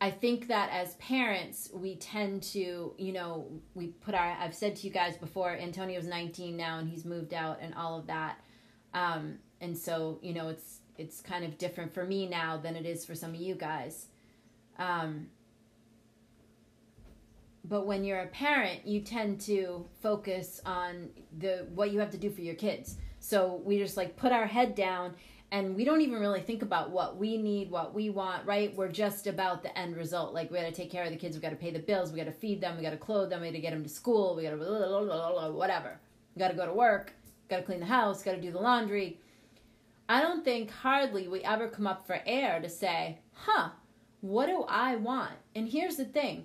I 0.00 0.10
think 0.10 0.48
that 0.48 0.70
as 0.70 0.94
parents, 0.94 1.70
we 1.72 1.96
tend 1.96 2.42
to, 2.44 2.94
you 2.96 3.12
know, 3.12 3.50
we 3.74 3.88
put 3.88 4.14
our, 4.14 4.36
I've 4.40 4.54
said 4.54 4.76
to 4.76 4.86
you 4.86 4.92
guys 4.92 5.16
before, 5.16 5.50
Antonio's 5.56 6.06
19 6.06 6.56
now 6.56 6.78
and 6.78 6.88
he's 6.88 7.04
moved 7.04 7.34
out 7.34 7.58
and 7.60 7.74
all 7.74 7.98
of 7.98 8.06
that. 8.06 8.40
Um, 8.94 9.38
and 9.60 9.76
so, 9.76 10.18
you 10.22 10.32
know, 10.32 10.48
it's, 10.48 10.80
it's 10.96 11.20
kind 11.20 11.44
of 11.44 11.58
different 11.58 11.92
for 11.92 12.04
me 12.04 12.26
now 12.28 12.56
than 12.56 12.76
it 12.76 12.86
is 12.86 13.04
for 13.04 13.14
some 13.14 13.30
of 13.30 13.40
you 13.40 13.54
guys. 13.54 14.06
Um, 14.78 15.28
but 17.68 17.86
when 17.86 18.04
you're 18.04 18.20
a 18.20 18.26
parent, 18.28 18.86
you 18.86 19.00
tend 19.00 19.40
to 19.42 19.86
focus 20.00 20.60
on 20.64 21.10
the, 21.38 21.66
what 21.74 21.90
you 21.92 22.00
have 22.00 22.10
to 22.10 22.16
do 22.16 22.30
for 22.30 22.40
your 22.40 22.54
kids. 22.54 22.96
So 23.20 23.60
we 23.64 23.78
just 23.78 23.96
like 23.96 24.16
put 24.16 24.32
our 24.32 24.46
head 24.46 24.74
down 24.74 25.14
and 25.50 25.74
we 25.74 25.84
don't 25.84 26.00
even 26.00 26.20
really 26.20 26.40
think 26.40 26.62
about 26.62 26.90
what 26.90 27.16
we 27.16 27.36
need, 27.36 27.70
what 27.70 27.94
we 27.94 28.10
want, 28.10 28.46
right? 28.46 28.74
We're 28.74 28.88
just 28.88 29.26
about 29.26 29.62
the 29.62 29.76
end 29.78 29.96
result. 29.96 30.34
Like 30.34 30.50
we 30.50 30.58
got 30.58 30.64
to 30.64 30.72
take 30.72 30.90
care 30.90 31.04
of 31.04 31.10
the 31.10 31.16
kids, 31.16 31.36
we 31.36 31.42
got 31.42 31.50
to 31.50 31.56
pay 31.56 31.70
the 31.70 31.78
bills, 31.78 32.12
we 32.12 32.18
got 32.18 32.24
to 32.24 32.32
feed 32.32 32.60
them, 32.60 32.76
we 32.76 32.82
got 32.82 32.90
to 32.90 32.96
clothe 32.96 33.30
them, 33.30 33.40
we 33.40 33.48
got 33.48 33.54
to 33.54 33.60
get 33.60 33.72
them 33.72 33.82
to 33.82 33.88
school, 33.88 34.36
we 34.36 34.42
got 34.42 34.50
to 34.50 35.52
whatever. 35.52 35.98
We 36.34 36.40
got 36.40 36.48
to 36.48 36.56
go 36.56 36.66
to 36.66 36.72
work, 36.72 37.12
got 37.48 37.58
to 37.58 37.62
clean 37.62 37.80
the 37.80 37.86
house, 37.86 38.22
got 38.22 38.32
to 38.32 38.40
do 38.40 38.52
the 38.52 38.60
laundry. 38.60 39.18
I 40.08 40.20
don't 40.22 40.44
think 40.44 40.70
hardly 40.70 41.28
we 41.28 41.42
ever 41.42 41.68
come 41.68 41.86
up 41.86 42.06
for 42.06 42.20
air 42.24 42.60
to 42.60 42.68
say, 42.68 43.18
"Huh, 43.32 43.70
what 44.22 44.46
do 44.46 44.64
I 44.68 44.96
want?" 44.96 45.34
And 45.54 45.68
here's 45.68 45.96
the 45.96 46.06
thing. 46.06 46.44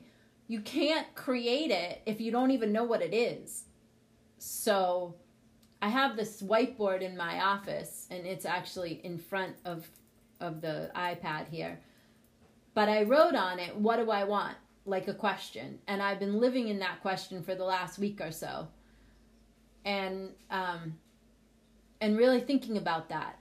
You 0.53 0.61
can't 0.61 1.15
create 1.15 1.71
it 1.71 2.03
if 2.05 2.21
you 2.21 2.29
don't 2.29 2.51
even 2.51 2.71
know 2.71 2.83
what 2.83 3.01
it 3.01 3.11
is. 3.11 3.63
So, 4.37 5.15
I 5.81 5.89
have 5.89 6.15
this 6.15 6.43
whiteboard 6.43 7.01
in 7.01 7.17
my 7.17 7.43
office, 7.43 8.05
and 8.11 8.27
it's 8.27 8.45
actually 8.45 9.01
in 9.03 9.17
front 9.17 9.55
of 9.65 9.89
of 10.39 10.61
the 10.61 10.91
iPad 10.95 11.47
here. 11.47 11.79
But 12.75 12.87
I 12.87 13.01
wrote 13.01 13.33
on 13.33 13.57
it, 13.57 13.75
"What 13.75 13.95
do 13.95 14.11
I 14.11 14.25
want?" 14.25 14.55
like 14.85 15.07
a 15.07 15.15
question, 15.15 15.79
and 15.87 16.03
I've 16.03 16.19
been 16.19 16.39
living 16.39 16.67
in 16.67 16.77
that 16.85 17.01
question 17.01 17.41
for 17.41 17.55
the 17.55 17.65
last 17.65 17.97
week 17.97 18.21
or 18.21 18.29
so, 18.31 18.67
and 19.83 20.35
um, 20.51 20.99
and 21.99 22.15
really 22.15 22.41
thinking 22.41 22.77
about 22.77 23.09
that. 23.09 23.39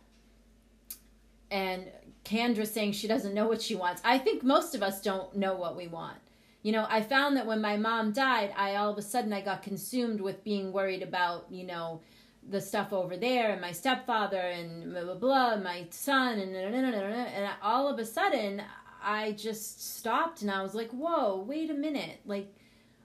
And 1.51 1.91
Kendra 2.25 2.67
saying 2.67 2.93
she 2.93 3.07
doesn't 3.07 3.35
know 3.35 3.49
what 3.49 3.61
she 3.61 3.75
wants. 3.75 4.01
I 4.03 4.17
think 4.17 4.43
most 4.43 4.75
of 4.75 4.83
us 4.83 5.03
don't 5.03 5.37
know 5.37 5.55
what 5.55 5.77
we 5.77 5.89
want. 5.89 6.17
You 6.63 6.71
know, 6.71 6.87
I 6.89 7.03
found 7.03 7.37
that 7.37 7.47
when 7.47 7.61
my 7.61 7.77
mom 7.77 8.13
died, 8.13 8.53
I 8.57 8.77
all 8.77 8.91
of 8.91 8.99
a 8.99 9.03
sudden 9.03 9.33
I 9.33 9.41
got 9.41 9.63
consumed 9.63 10.21
with 10.21 10.45
being 10.45 10.73
worried 10.73 11.03
about, 11.03 11.47
you 11.51 11.67
know, 11.67 12.01
the 12.49 12.61
stuff 12.61 12.93
over 12.93 13.17
there 13.17 13.53
and 13.53 13.61
my 13.61 13.73
stepfather 13.73 14.41
and 14.41 14.93
blah 14.93 15.05
blah 15.05 15.15
blah 15.15 15.57
my 15.57 15.87
son 15.91 16.39
and 16.39 16.57
and 16.57 17.51
all 17.63 17.89
of 17.89 17.99
a 17.99 18.05
sudden 18.05 18.63
I 19.01 19.33
just 19.33 19.97
stopped 19.97 20.43
and 20.43 20.51
I 20.51 20.63
was 20.63 20.75
like 20.75 20.91
whoa 20.91 21.45
wait 21.47 21.71
a 21.71 21.75
minute. 21.75 22.21
Like 22.27 22.53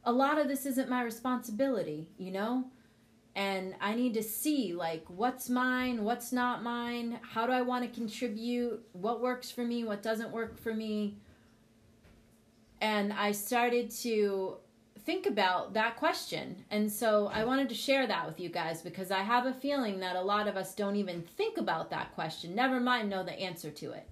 a 0.04 0.12
lot 0.12 0.40
of 0.40 0.48
this 0.48 0.66
isn't 0.66 0.90
my 0.90 1.04
responsibility 1.04 2.10
you 2.18 2.32
know? 2.32 2.66
And 3.36 3.76
I 3.80 3.94
need 3.94 4.16
to 4.16 4.24
see 4.24 4.74
like 4.74 5.06
what's 5.08 5.50
mine 5.50 6.04
what's 6.04 6.32
not 6.32 6.64
mine 6.64 7.20
how 7.22 7.46
do 7.46 7.52
I 7.52 7.62
want 7.62 7.86
to 7.86 8.00
contribute 8.00 8.84
what 8.94 9.22
works 9.22 9.52
for 9.52 9.64
me 9.64 9.84
what 9.84 10.02
doesn't 10.02 10.32
work 10.32 10.58
for 10.58 10.74
me 10.74 11.18
and 12.82 13.14
I 13.14 13.32
started 13.32 13.92
to 14.02 14.58
think 15.08 15.26
about 15.26 15.74
that 15.74 15.96
question. 15.96 16.66
And 16.70 16.92
so 16.92 17.30
I 17.34 17.46
wanted 17.46 17.70
to 17.70 17.76
share 17.76 18.06
that 18.08 18.28
with 18.28 18.40
you 18.40 18.50
guys 18.50 18.82
because 18.82 19.10
I 19.10 19.20
have 19.20 19.46
a 19.46 19.54
feeling 19.54 20.02
that 20.02 20.18
a 20.18 20.22
lot 20.22 20.50
of 20.50 20.58
us 20.58 20.76
don't 20.76 20.98
even 20.98 21.22
think 21.22 21.58
about 21.58 21.90
that 21.92 22.14
question, 22.14 22.54
never 22.54 22.80
mind 22.80 23.10
know 23.10 23.24
the 23.24 23.40
answer 23.40 23.72
to 23.72 23.92
it. 23.92 24.08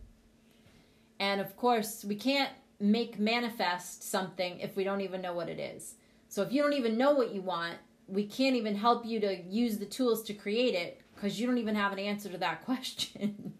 And 1.20 1.42
of 1.42 1.56
course, 1.58 2.06
we 2.06 2.16
can't 2.16 2.52
make 2.80 3.20
manifest 3.20 4.04
something 4.04 4.60
if 4.60 4.76
we 4.76 4.84
don't 4.84 5.02
even 5.02 5.22
know 5.22 5.34
what 5.34 5.50
it 5.50 5.60
is. 5.60 5.96
So 6.30 6.42
if 6.42 6.52
you 6.52 6.62
don't 6.62 6.74
even 6.74 6.98
know 6.98 7.12
what 7.12 7.34
you 7.34 7.42
want, 7.42 7.76
we 8.08 8.26
can't 8.26 8.56
even 8.56 8.76
help 8.76 9.06
you 9.06 9.20
to 9.20 9.42
use 9.42 9.78
the 9.78 9.86
tools 9.86 10.24
to 10.24 10.34
create 10.34 10.76
it 10.76 11.02
because 11.14 11.40
you 11.40 11.48
don't 11.48 11.58
even 11.58 11.76
have 11.76 11.92
an 11.92 12.00
answer 12.00 12.30
to 12.30 12.38
that 12.38 12.64
question. 12.66 13.54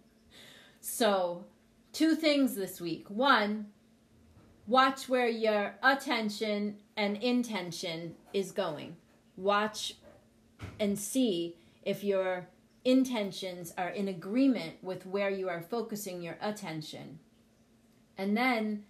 so, 0.80 1.44
two 1.94 2.16
things 2.16 2.56
this 2.56 2.80
week. 2.80 3.10
One, 3.10 3.68
watch 4.68 5.08
where 5.08 5.28
your 5.28 5.76
attention 5.84 6.78
and 6.98 7.18
intention 7.18 8.16
is 8.34 8.52
going. 8.52 8.96
Watch 9.38 9.96
and 10.80 10.98
see 10.98 11.56
if 11.84 12.04
your 12.04 12.48
intentions 12.84 13.74
are 13.78 13.90
in 13.90 14.08
agreement 14.08 14.76
with 14.82 15.06
where 15.06 15.30
you 15.30 15.50
are 15.50 15.62
focusing 15.62 16.22
your 16.22 16.38
attention. 16.42 17.20
And 18.18 18.38
then 18.38 18.84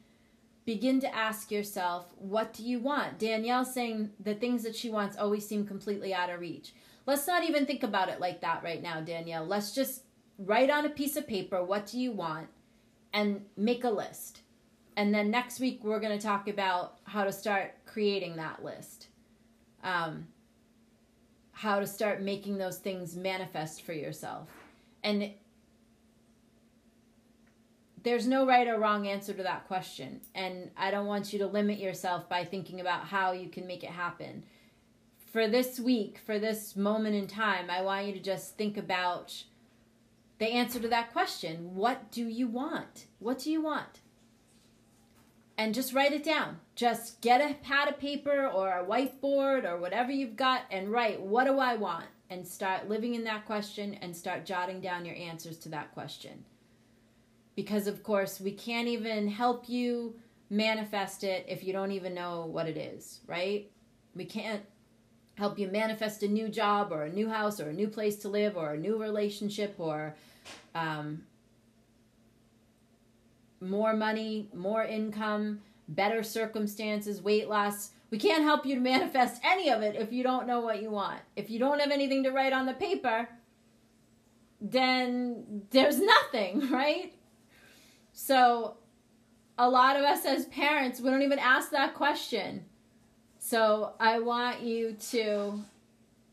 begin 0.65 1.00
to 1.00 1.15
ask 1.15 1.51
yourself, 1.51 2.08
what 2.17 2.53
do 2.53 2.63
you 2.63 2.79
want? 2.79 3.20
Danielle 3.20 3.65
saying 3.65 4.12
the 4.20 4.36
things 4.36 4.63
that 4.63 4.75
she 4.75 4.89
wants 4.89 5.17
always 5.17 5.48
seem 5.48 5.65
completely 5.65 6.13
out 6.13 6.29
of 6.29 6.39
reach. 6.39 6.74
Let's 7.05 7.27
not 7.27 7.44
even 7.44 7.65
think 7.65 7.84
about 7.84 8.10
it 8.10 8.20
like 8.20 8.41
that 8.41 8.63
right 8.63 8.82
now, 8.82 9.00
Danielle. 9.01 9.46
Let's 9.46 9.74
just 9.74 10.03
write 10.39 10.70
on 10.70 10.86
a 10.86 10.89
piece 10.89 11.15
of 11.15 11.27
paper 11.27 11.63
what 11.63 11.86
do 11.86 12.00
you 12.00 12.12
want 12.12 12.48
and 13.13 13.46
make 13.55 13.84
a 13.84 13.89
list. 13.89 14.41
And 14.98 15.14
then 15.14 15.30
next 15.30 15.60
week 15.60 15.82
we're 15.84 16.00
going 16.00 16.18
to 16.18 16.24
talk 16.24 16.48
about 16.48 17.00
how 17.04 17.24
to 17.24 17.32
start 17.32 17.74
creating 17.86 18.38
that 18.38 18.64
list. 18.64 19.08
Um, 19.84 20.28
how 21.52 21.80
to 21.80 21.88
start 21.88 22.22
making 22.22 22.58
those 22.58 22.78
things 22.78 23.16
manifest 23.16 23.84
for 23.84 23.94
yourself. 23.94 24.50
And 25.04 25.32
there's 28.04 28.28
no 28.28 28.46
right 28.46 28.68
or 28.68 28.78
wrong 28.78 29.08
answer 29.08 29.34
to 29.34 29.44
that 29.44 29.68
question. 29.68 30.22
And 30.36 30.70
I 30.78 30.92
don't 30.92 31.08
want 31.08 31.32
you 31.32 31.40
to 31.40 31.48
limit 31.48 31.80
yourself 31.80 32.28
by 32.28 32.44
thinking 32.44 32.82
about 32.82 33.06
how 33.06 33.32
you 33.32 33.50
can 33.50 33.66
make 33.66 33.84
it 33.84 33.90
happen. 33.90 34.44
For 35.32 35.48
this 35.48 35.80
week, 35.80 36.20
for 36.25 36.40
this 36.40 36.75
moment 36.75 37.16
in 37.16 37.25
time, 37.25 37.70
I 37.70 37.82
want 37.82 38.06
you 38.06 38.14
to 38.14 38.20
just 38.20 38.58
think 38.58 38.78
about 38.78 39.44
the 40.40 40.48
answer 40.48 40.80
to 40.80 40.88
that 40.90 41.14
question. 41.14 41.74
What 41.74 42.12
do 42.12 42.25
you 42.28 42.48
want? 42.48 43.06
What 43.20 43.40
do 43.40 43.52
you 43.52 43.62
want? 43.62 44.02
And 45.58 45.74
just 45.74 45.94
write 45.94 46.12
it 46.12 46.24
down. 46.24 46.60
Just 46.76 47.22
get 47.22 47.40
a 47.40 47.54
pad 47.54 47.88
of 47.88 47.98
paper 47.98 48.48
or 48.48 48.72
a 48.72 48.86
whiteboard 48.86 49.64
or 49.64 49.78
whatever 49.78 50.12
you've 50.12 50.36
got 50.36 50.64
and 50.70 50.92
write, 50.92 51.22
What 51.22 51.46
do 51.46 51.60
I 51.60 51.76
want? 51.76 52.06
And 52.30 52.46
start 52.46 52.90
living 52.90 53.16
in 53.16 53.24
that 53.26 53.46
question 53.46 53.94
and 53.96 54.16
start 54.16 54.46
jotting 54.46 54.82
down 54.82 55.06
your 55.06 55.16
answers 55.16 55.58
to 55.60 55.70
that 55.70 55.94
question 55.94 56.44
because 57.56 57.88
of 57.88 58.04
course 58.04 58.40
we 58.40 58.52
can't 58.52 58.88
even 58.88 59.28
help 59.28 59.68
you 59.70 60.16
manifest 60.50 61.24
it 61.24 61.46
if 61.48 61.64
you 61.64 61.74
don't 61.74 61.92
even 61.92 62.14
know 62.14 62.46
what 62.46 62.68
it 62.68 62.78
is, 62.78 63.22
right? 63.28 63.72
We 64.14 64.26
can't 64.26 64.62
help 65.38 65.58
you 65.58 65.68
manifest 65.68 66.24
a 66.24 66.28
new 66.28 66.50
job 66.50 66.92
or 66.92 67.04
a 67.04 67.12
new 67.12 67.30
house 67.30 67.60
or 67.60 67.70
a 67.70 67.74
new 67.74 67.88
place 67.88 68.18
to 68.18 68.30
live 68.30 68.56
or 68.56 68.74
a 68.74 68.78
new 68.78 68.98
relationship 68.98 69.76
or 69.78 70.16
um, 70.76 71.24
more 73.62 73.94
money, 73.94 74.50
more 74.54 74.84
income, 74.84 75.62
better 75.88 76.24
circumstances, 76.24 77.22
weight 77.22 77.50
loss. 77.50 77.92
We 78.12 78.18
can't 78.18 78.44
help 78.44 78.66
you 78.66 78.76
to 78.76 78.82
manifest 78.82 79.42
any 79.44 79.70
of 79.70 79.82
it 79.82 79.96
if 79.96 80.12
you 80.12 80.24
don't 80.24 80.48
know 80.48 80.60
what 80.62 80.82
you 80.82 80.90
want. 80.90 81.20
If 81.36 81.50
you 81.50 81.60
don't 81.60 81.80
have 81.80 81.92
anything 81.92 82.24
to 82.24 82.32
write 82.32 82.54
on 82.54 82.66
the 82.66 82.74
paper, 82.74 83.28
then 84.62 85.64
there's 85.72 86.00
nothing, 86.00 86.70
right? 86.72 87.14
So, 88.14 88.78
a 89.58 89.70
lot 89.70 89.96
of 89.96 90.04
us 90.04 90.26
as 90.26 90.46
parents, 90.46 91.00
we 91.00 91.10
don't 91.10 91.22
even 91.22 91.40
ask 91.40 91.72
that 91.72 91.96
question. 91.96 92.66
So, 93.40 93.94
I 94.00 94.20
want 94.20 94.62
you 94.62 94.96
to 95.12 95.60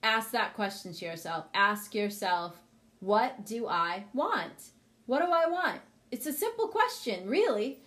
ask 0.02 0.30
that 0.32 0.54
question 0.54 0.92
to 0.92 1.04
yourself. 1.04 1.46
Ask 1.54 1.94
yourself, 1.94 2.56
what 3.00 3.44
do 3.44 3.66
I 3.66 4.04
want? 4.14 4.70
What 5.06 5.24
do 5.24 5.30
I 5.32 5.46
want? 5.46 5.80
It's 6.12 6.26
a 6.26 6.32
simple 6.32 6.68
question, 6.68 7.26
really. 7.26 7.80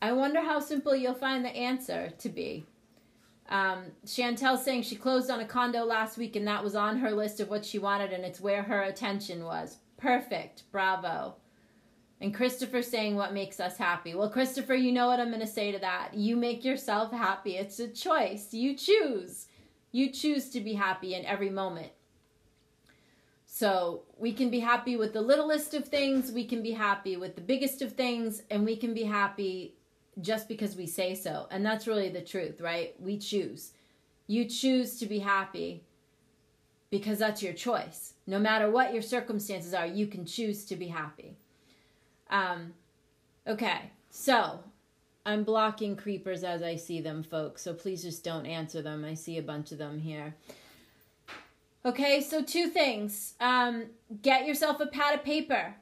I 0.00 0.12
wonder 0.12 0.40
how 0.40 0.60
simple 0.60 0.94
you'll 0.94 1.14
find 1.14 1.44
the 1.44 1.50
answer 1.50 2.12
to 2.16 2.28
be. 2.28 2.64
Um, 3.48 3.86
Chantel 4.06 4.56
saying 4.56 4.82
she 4.82 4.94
closed 4.94 5.30
on 5.30 5.40
a 5.40 5.44
condo 5.44 5.84
last 5.84 6.16
week 6.16 6.36
and 6.36 6.46
that 6.46 6.62
was 6.62 6.76
on 6.76 6.98
her 6.98 7.10
list 7.10 7.40
of 7.40 7.50
what 7.50 7.66
she 7.66 7.80
wanted 7.80 8.12
and 8.12 8.24
it's 8.24 8.40
where 8.40 8.62
her 8.62 8.82
attention 8.82 9.44
was. 9.44 9.78
Perfect. 9.96 10.62
Bravo. 10.70 11.34
And 12.20 12.32
Christopher 12.32 12.82
saying 12.82 13.16
what 13.16 13.34
makes 13.34 13.58
us 13.58 13.76
happy. 13.76 14.14
Well, 14.14 14.30
Christopher, 14.30 14.76
you 14.76 14.92
know 14.92 15.08
what 15.08 15.18
I'm 15.18 15.28
going 15.28 15.40
to 15.40 15.48
say 15.48 15.72
to 15.72 15.78
that. 15.80 16.14
You 16.14 16.36
make 16.36 16.64
yourself 16.64 17.10
happy. 17.10 17.56
It's 17.56 17.80
a 17.80 17.88
choice. 17.88 18.54
You 18.54 18.76
choose. 18.76 19.48
You 19.90 20.12
choose 20.12 20.50
to 20.50 20.60
be 20.60 20.74
happy 20.74 21.14
in 21.14 21.24
every 21.24 21.50
moment. 21.50 21.90
So 23.46 24.04
we 24.20 24.32
can 24.32 24.50
be 24.50 24.60
happy 24.60 24.96
with 24.96 25.14
the 25.14 25.22
littlest 25.22 25.72
of 25.72 25.86
things, 25.86 26.30
we 26.30 26.44
can 26.44 26.62
be 26.62 26.72
happy 26.72 27.16
with 27.16 27.34
the 27.34 27.40
biggest 27.40 27.80
of 27.80 27.92
things, 27.92 28.42
and 28.50 28.64
we 28.64 28.76
can 28.76 28.92
be 28.92 29.04
happy 29.04 29.74
just 30.20 30.46
because 30.46 30.76
we 30.76 30.86
say 30.86 31.14
so. 31.14 31.46
And 31.50 31.64
that's 31.64 31.86
really 31.86 32.10
the 32.10 32.20
truth, 32.20 32.60
right? 32.60 32.94
We 33.00 33.18
choose. 33.18 33.72
You 34.26 34.44
choose 34.44 34.98
to 34.98 35.06
be 35.06 35.20
happy 35.20 35.84
because 36.90 37.18
that's 37.18 37.42
your 37.42 37.54
choice. 37.54 38.14
No 38.26 38.38
matter 38.38 38.70
what 38.70 38.92
your 38.92 39.02
circumstances 39.02 39.72
are, 39.72 39.86
you 39.86 40.06
can 40.06 40.26
choose 40.26 40.66
to 40.66 40.76
be 40.76 40.88
happy. 40.88 41.36
Um, 42.28 42.74
okay, 43.46 43.90
so 44.10 44.60
I'm 45.24 45.44
blocking 45.44 45.96
creepers 45.96 46.44
as 46.44 46.62
I 46.62 46.76
see 46.76 47.00
them, 47.00 47.22
folks. 47.22 47.62
So 47.62 47.72
please 47.72 48.02
just 48.02 48.22
don't 48.22 48.46
answer 48.46 48.82
them. 48.82 49.04
I 49.04 49.14
see 49.14 49.38
a 49.38 49.42
bunch 49.42 49.72
of 49.72 49.78
them 49.78 49.98
here. 49.98 50.34
Okay, 51.84 52.20
so 52.20 52.42
two 52.42 52.66
things. 52.66 53.34
Um, 53.40 53.86
get 54.20 54.46
yourself 54.46 54.80
a 54.80 54.86
pad 54.86 55.14
of 55.14 55.24
paper 55.24 55.74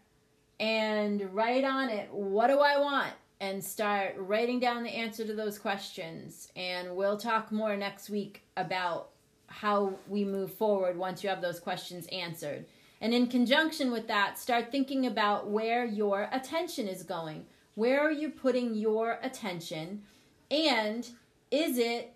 and 0.60 1.34
write 1.34 1.64
on 1.64 1.88
it, 1.88 2.08
what 2.12 2.48
do 2.48 2.60
I 2.60 2.78
want? 2.78 3.12
And 3.40 3.64
start 3.64 4.14
writing 4.16 4.60
down 4.60 4.84
the 4.84 4.90
answer 4.90 5.24
to 5.26 5.34
those 5.34 5.58
questions. 5.58 6.52
And 6.54 6.94
we'll 6.94 7.16
talk 7.16 7.50
more 7.50 7.76
next 7.76 8.10
week 8.10 8.42
about 8.56 9.10
how 9.48 9.94
we 10.08 10.24
move 10.24 10.52
forward 10.54 10.96
once 10.96 11.22
you 11.22 11.30
have 11.30 11.40
those 11.40 11.58
questions 11.58 12.06
answered. 12.12 12.66
And 13.00 13.12
in 13.12 13.26
conjunction 13.26 13.90
with 13.90 14.06
that, 14.08 14.38
start 14.38 14.70
thinking 14.70 15.06
about 15.06 15.48
where 15.48 15.84
your 15.84 16.28
attention 16.32 16.86
is 16.86 17.02
going. 17.02 17.46
Where 17.74 18.00
are 18.00 18.12
you 18.12 18.30
putting 18.30 18.74
your 18.74 19.18
attention? 19.22 20.02
And 20.50 21.08
is 21.50 21.78
it 21.78 22.14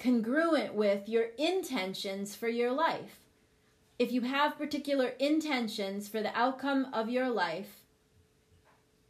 congruent 0.00 0.74
with 0.74 1.08
your 1.08 1.26
intentions 1.38 2.34
for 2.34 2.48
your 2.48 2.72
life? 2.72 3.20
If 3.98 4.10
you 4.10 4.22
have 4.22 4.58
particular 4.58 5.08
intentions 5.18 6.08
for 6.08 6.22
the 6.22 6.36
outcome 6.36 6.88
of 6.92 7.10
your 7.10 7.28
life, 7.28 7.84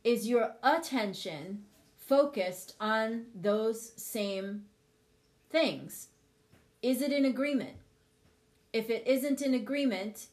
is 0.03 0.29
your 0.29 0.57
attention 0.62 1.64
focused 1.96 2.74
on 2.81 3.26
those 3.35 3.92
same 3.96 4.64
things? 5.48 6.09
Is 6.83 7.03
it 7.03 7.12
in 7.12 7.24
agreement? 7.24 7.76
If 8.72 8.90
it 8.90 9.07
isn't 9.07 9.42
in 9.42 9.55
agreement, 9.55 10.26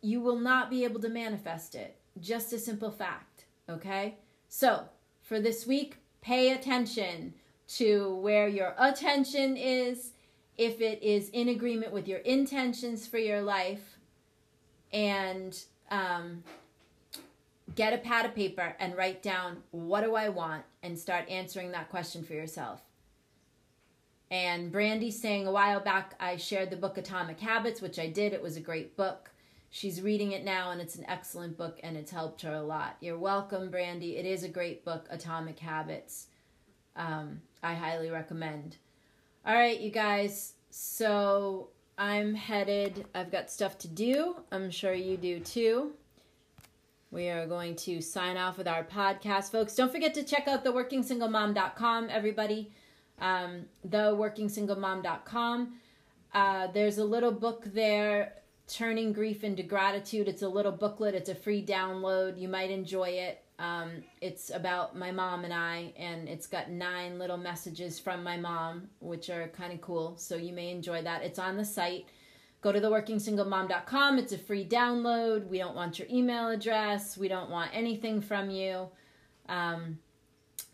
you 0.00 0.20
will 0.20 0.38
not 0.38 0.70
be 0.70 0.84
able 0.84 1.00
to 1.00 1.08
manifest 1.08 1.74
it. 1.74 1.96
Just 2.20 2.52
a 2.52 2.58
simple 2.58 2.90
fact, 2.90 3.46
okay? 3.68 4.18
So, 4.48 4.84
for 5.22 5.40
this 5.40 5.66
week, 5.66 5.96
pay 6.20 6.52
attention 6.52 7.34
to 7.76 8.14
where 8.16 8.48
your 8.48 8.74
attention 8.78 9.56
is, 9.56 10.12
if 10.56 10.80
it 10.80 11.02
is 11.02 11.28
in 11.30 11.48
agreement 11.48 11.92
with 11.92 12.08
your 12.08 12.18
intentions 12.20 13.06
for 13.06 13.18
your 13.18 13.42
life, 13.42 13.98
and 14.92 15.64
um, 15.90 16.42
get 17.74 17.92
a 17.92 17.98
pad 17.98 18.24
of 18.24 18.34
paper 18.34 18.74
and 18.80 18.96
write 18.96 19.22
down 19.22 19.58
what 19.70 20.02
do 20.02 20.14
I 20.14 20.30
want 20.30 20.64
and 20.82 20.98
start 20.98 21.28
answering 21.28 21.72
that 21.72 21.90
question 21.90 22.22
for 22.24 22.32
yourself. 22.32 22.80
And 24.30 24.70
Brandy 24.70 25.10
saying 25.10 25.46
a 25.46 25.52
while 25.52 25.80
back, 25.80 26.14
I 26.20 26.36
shared 26.36 26.70
the 26.70 26.76
book 26.76 26.98
Atomic 26.98 27.40
Habits, 27.40 27.80
which 27.80 27.98
I 27.98 28.08
did. 28.08 28.32
It 28.32 28.42
was 28.42 28.56
a 28.56 28.60
great 28.60 28.96
book. 28.96 29.30
She's 29.70 30.02
reading 30.02 30.32
it 30.32 30.44
now, 30.44 30.70
and 30.70 30.80
it's 30.80 30.96
an 30.96 31.04
excellent 31.08 31.56
book, 31.56 31.78
and 31.82 31.96
it's 31.96 32.10
helped 32.10 32.42
her 32.42 32.54
a 32.54 32.62
lot. 32.62 32.96
You're 33.00 33.18
welcome, 33.18 33.70
Brandy. 33.70 34.16
It 34.16 34.26
is 34.26 34.42
a 34.42 34.48
great 34.48 34.84
book, 34.84 35.06
Atomic 35.10 35.58
Habits. 35.58 36.26
Um, 36.98 37.40
I 37.62 37.74
highly 37.74 38.10
recommend. 38.10 38.76
All 39.46 39.54
right, 39.54 39.80
you 39.80 39.90
guys. 39.90 40.52
So 40.70 41.68
I'm 41.96 42.34
headed. 42.34 43.06
I've 43.14 43.32
got 43.32 43.50
stuff 43.50 43.78
to 43.78 43.88
do. 43.88 44.36
I'm 44.52 44.70
sure 44.70 44.92
you 44.92 45.16
do 45.16 45.40
too. 45.40 45.92
We 47.10 47.30
are 47.30 47.46
going 47.46 47.74
to 47.76 48.02
sign 48.02 48.36
off 48.36 48.58
with 48.58 48.68
our 48.68 48.84
podcast, 48.84 49.50
folks. 49.50 49.74
Don't 49.74 49.90
forget 49.90 50.12
to 50.14 50.22
check 50.22 50.46
out 50.46 50.64
theworkingsinglemom.com, 50.64 52.08
everybody. 52.10 52.70
Um, 53.18 53.64
theworkingsinglemom.com. 53.88 55.74
Uh, 56.34 56.66
there's 56.66 56.98
a 56.98 57.04
little 57.04 57.32
book 57.32 57.64
there 57.72 58.34
Turning 58.68 59.14
Grief 59.14 59.42
into 59.42 59.62
Gratitude. 59.62 60.28
It's 60.28 60.42
a 60.42 60.48
little 60.48 60.72
booklet, 60.72 61.14
it's 61.14 61.30
a 61.30 61.34
free 61.34 61.64
download. 61.64 62.38
You 62.38 62.48
might 62.48 62.70
enjoy 62.70 63.08
it. 63.08 63.42
Um, 63.58 64.04
it's 64.20 64.50
about 64.50 64.96
my 64.96 65.10
mom 65.10 65.44
and 65.44 65.52
I, 65.52 65.92
and 65.96 66.28
it's 66.28 66.46
got 66.46 66.70
nine 66.70 67.18
little 67.18 67.36
messages 67.36 67.98
from 67.98 68.22
my 68.22 68.36
mom, 68.36 68.88
which 69.00 69.30
are 69.30 69.48
kind 69.48 69.72
of 69.72 69.80
cool. 69.80 70.16
So 70.16 70.36
you 70.36 70.52
may 70.52 70.70
enjoy 70.70 71.02
that. 71.02 71.22
It's 71.22 71.38
on 71.38 71.56
the 71.56 71.64
site. 71.64 72.06
Go 72.60 72.72
to 72.72 72.80
theworkingsinglemom.com. 72.80 74.18
It's 74.18 74.32
a 74.32 74.38
free 74.38 74.66
download. 74.66 75.48
We 75.48 75.58
don't 75.58 75.74
want 75.74 75.98
your 75.98 76.08
email 76.08 76.48
address. 76.48 77.16
We 77.16 77.28
don't 77.28 77.50
want 77.50 77.70
anything 77.72 78.20
from 78.20 78.50
you. 78.50 78.88
Um, 79.48 79.98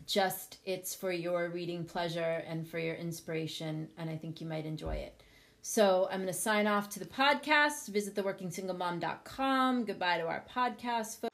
just 0.05 0.59
it's 0.65 0.93
for 0.93 1.11
your 1.11 1.49
reading 1.49 1.85
pleasure 1.85 2.43
and 2.47 2.67
for 2.67 2.77
your 2.77 2.95
inspiration, 2.95 3.89
and 3.97 4.09
I 4.09 4.17
think 4.17 4.41
you 4.41 4.47
might 4.47 4.65
enjoy 4.65 4.95
it. 4.95 5.23
So 5.63 6.07
I'm 6.11 6.19
going 6.19 6.27
to 6.27 6.33
sign 6.33 6.67
off 6.67 6.89
to 6.91 6.99
the 6.99 7.05
podcast. 7.05 7.87
Visit 7.87 8.13
theworkingsinglemom.com. 8.13 9.85
Goodbye 9.85 10.19
to 10.19 10.27
our 10.27 10.43
podcast. 10.55 11.21
Folks. 11.21 11.31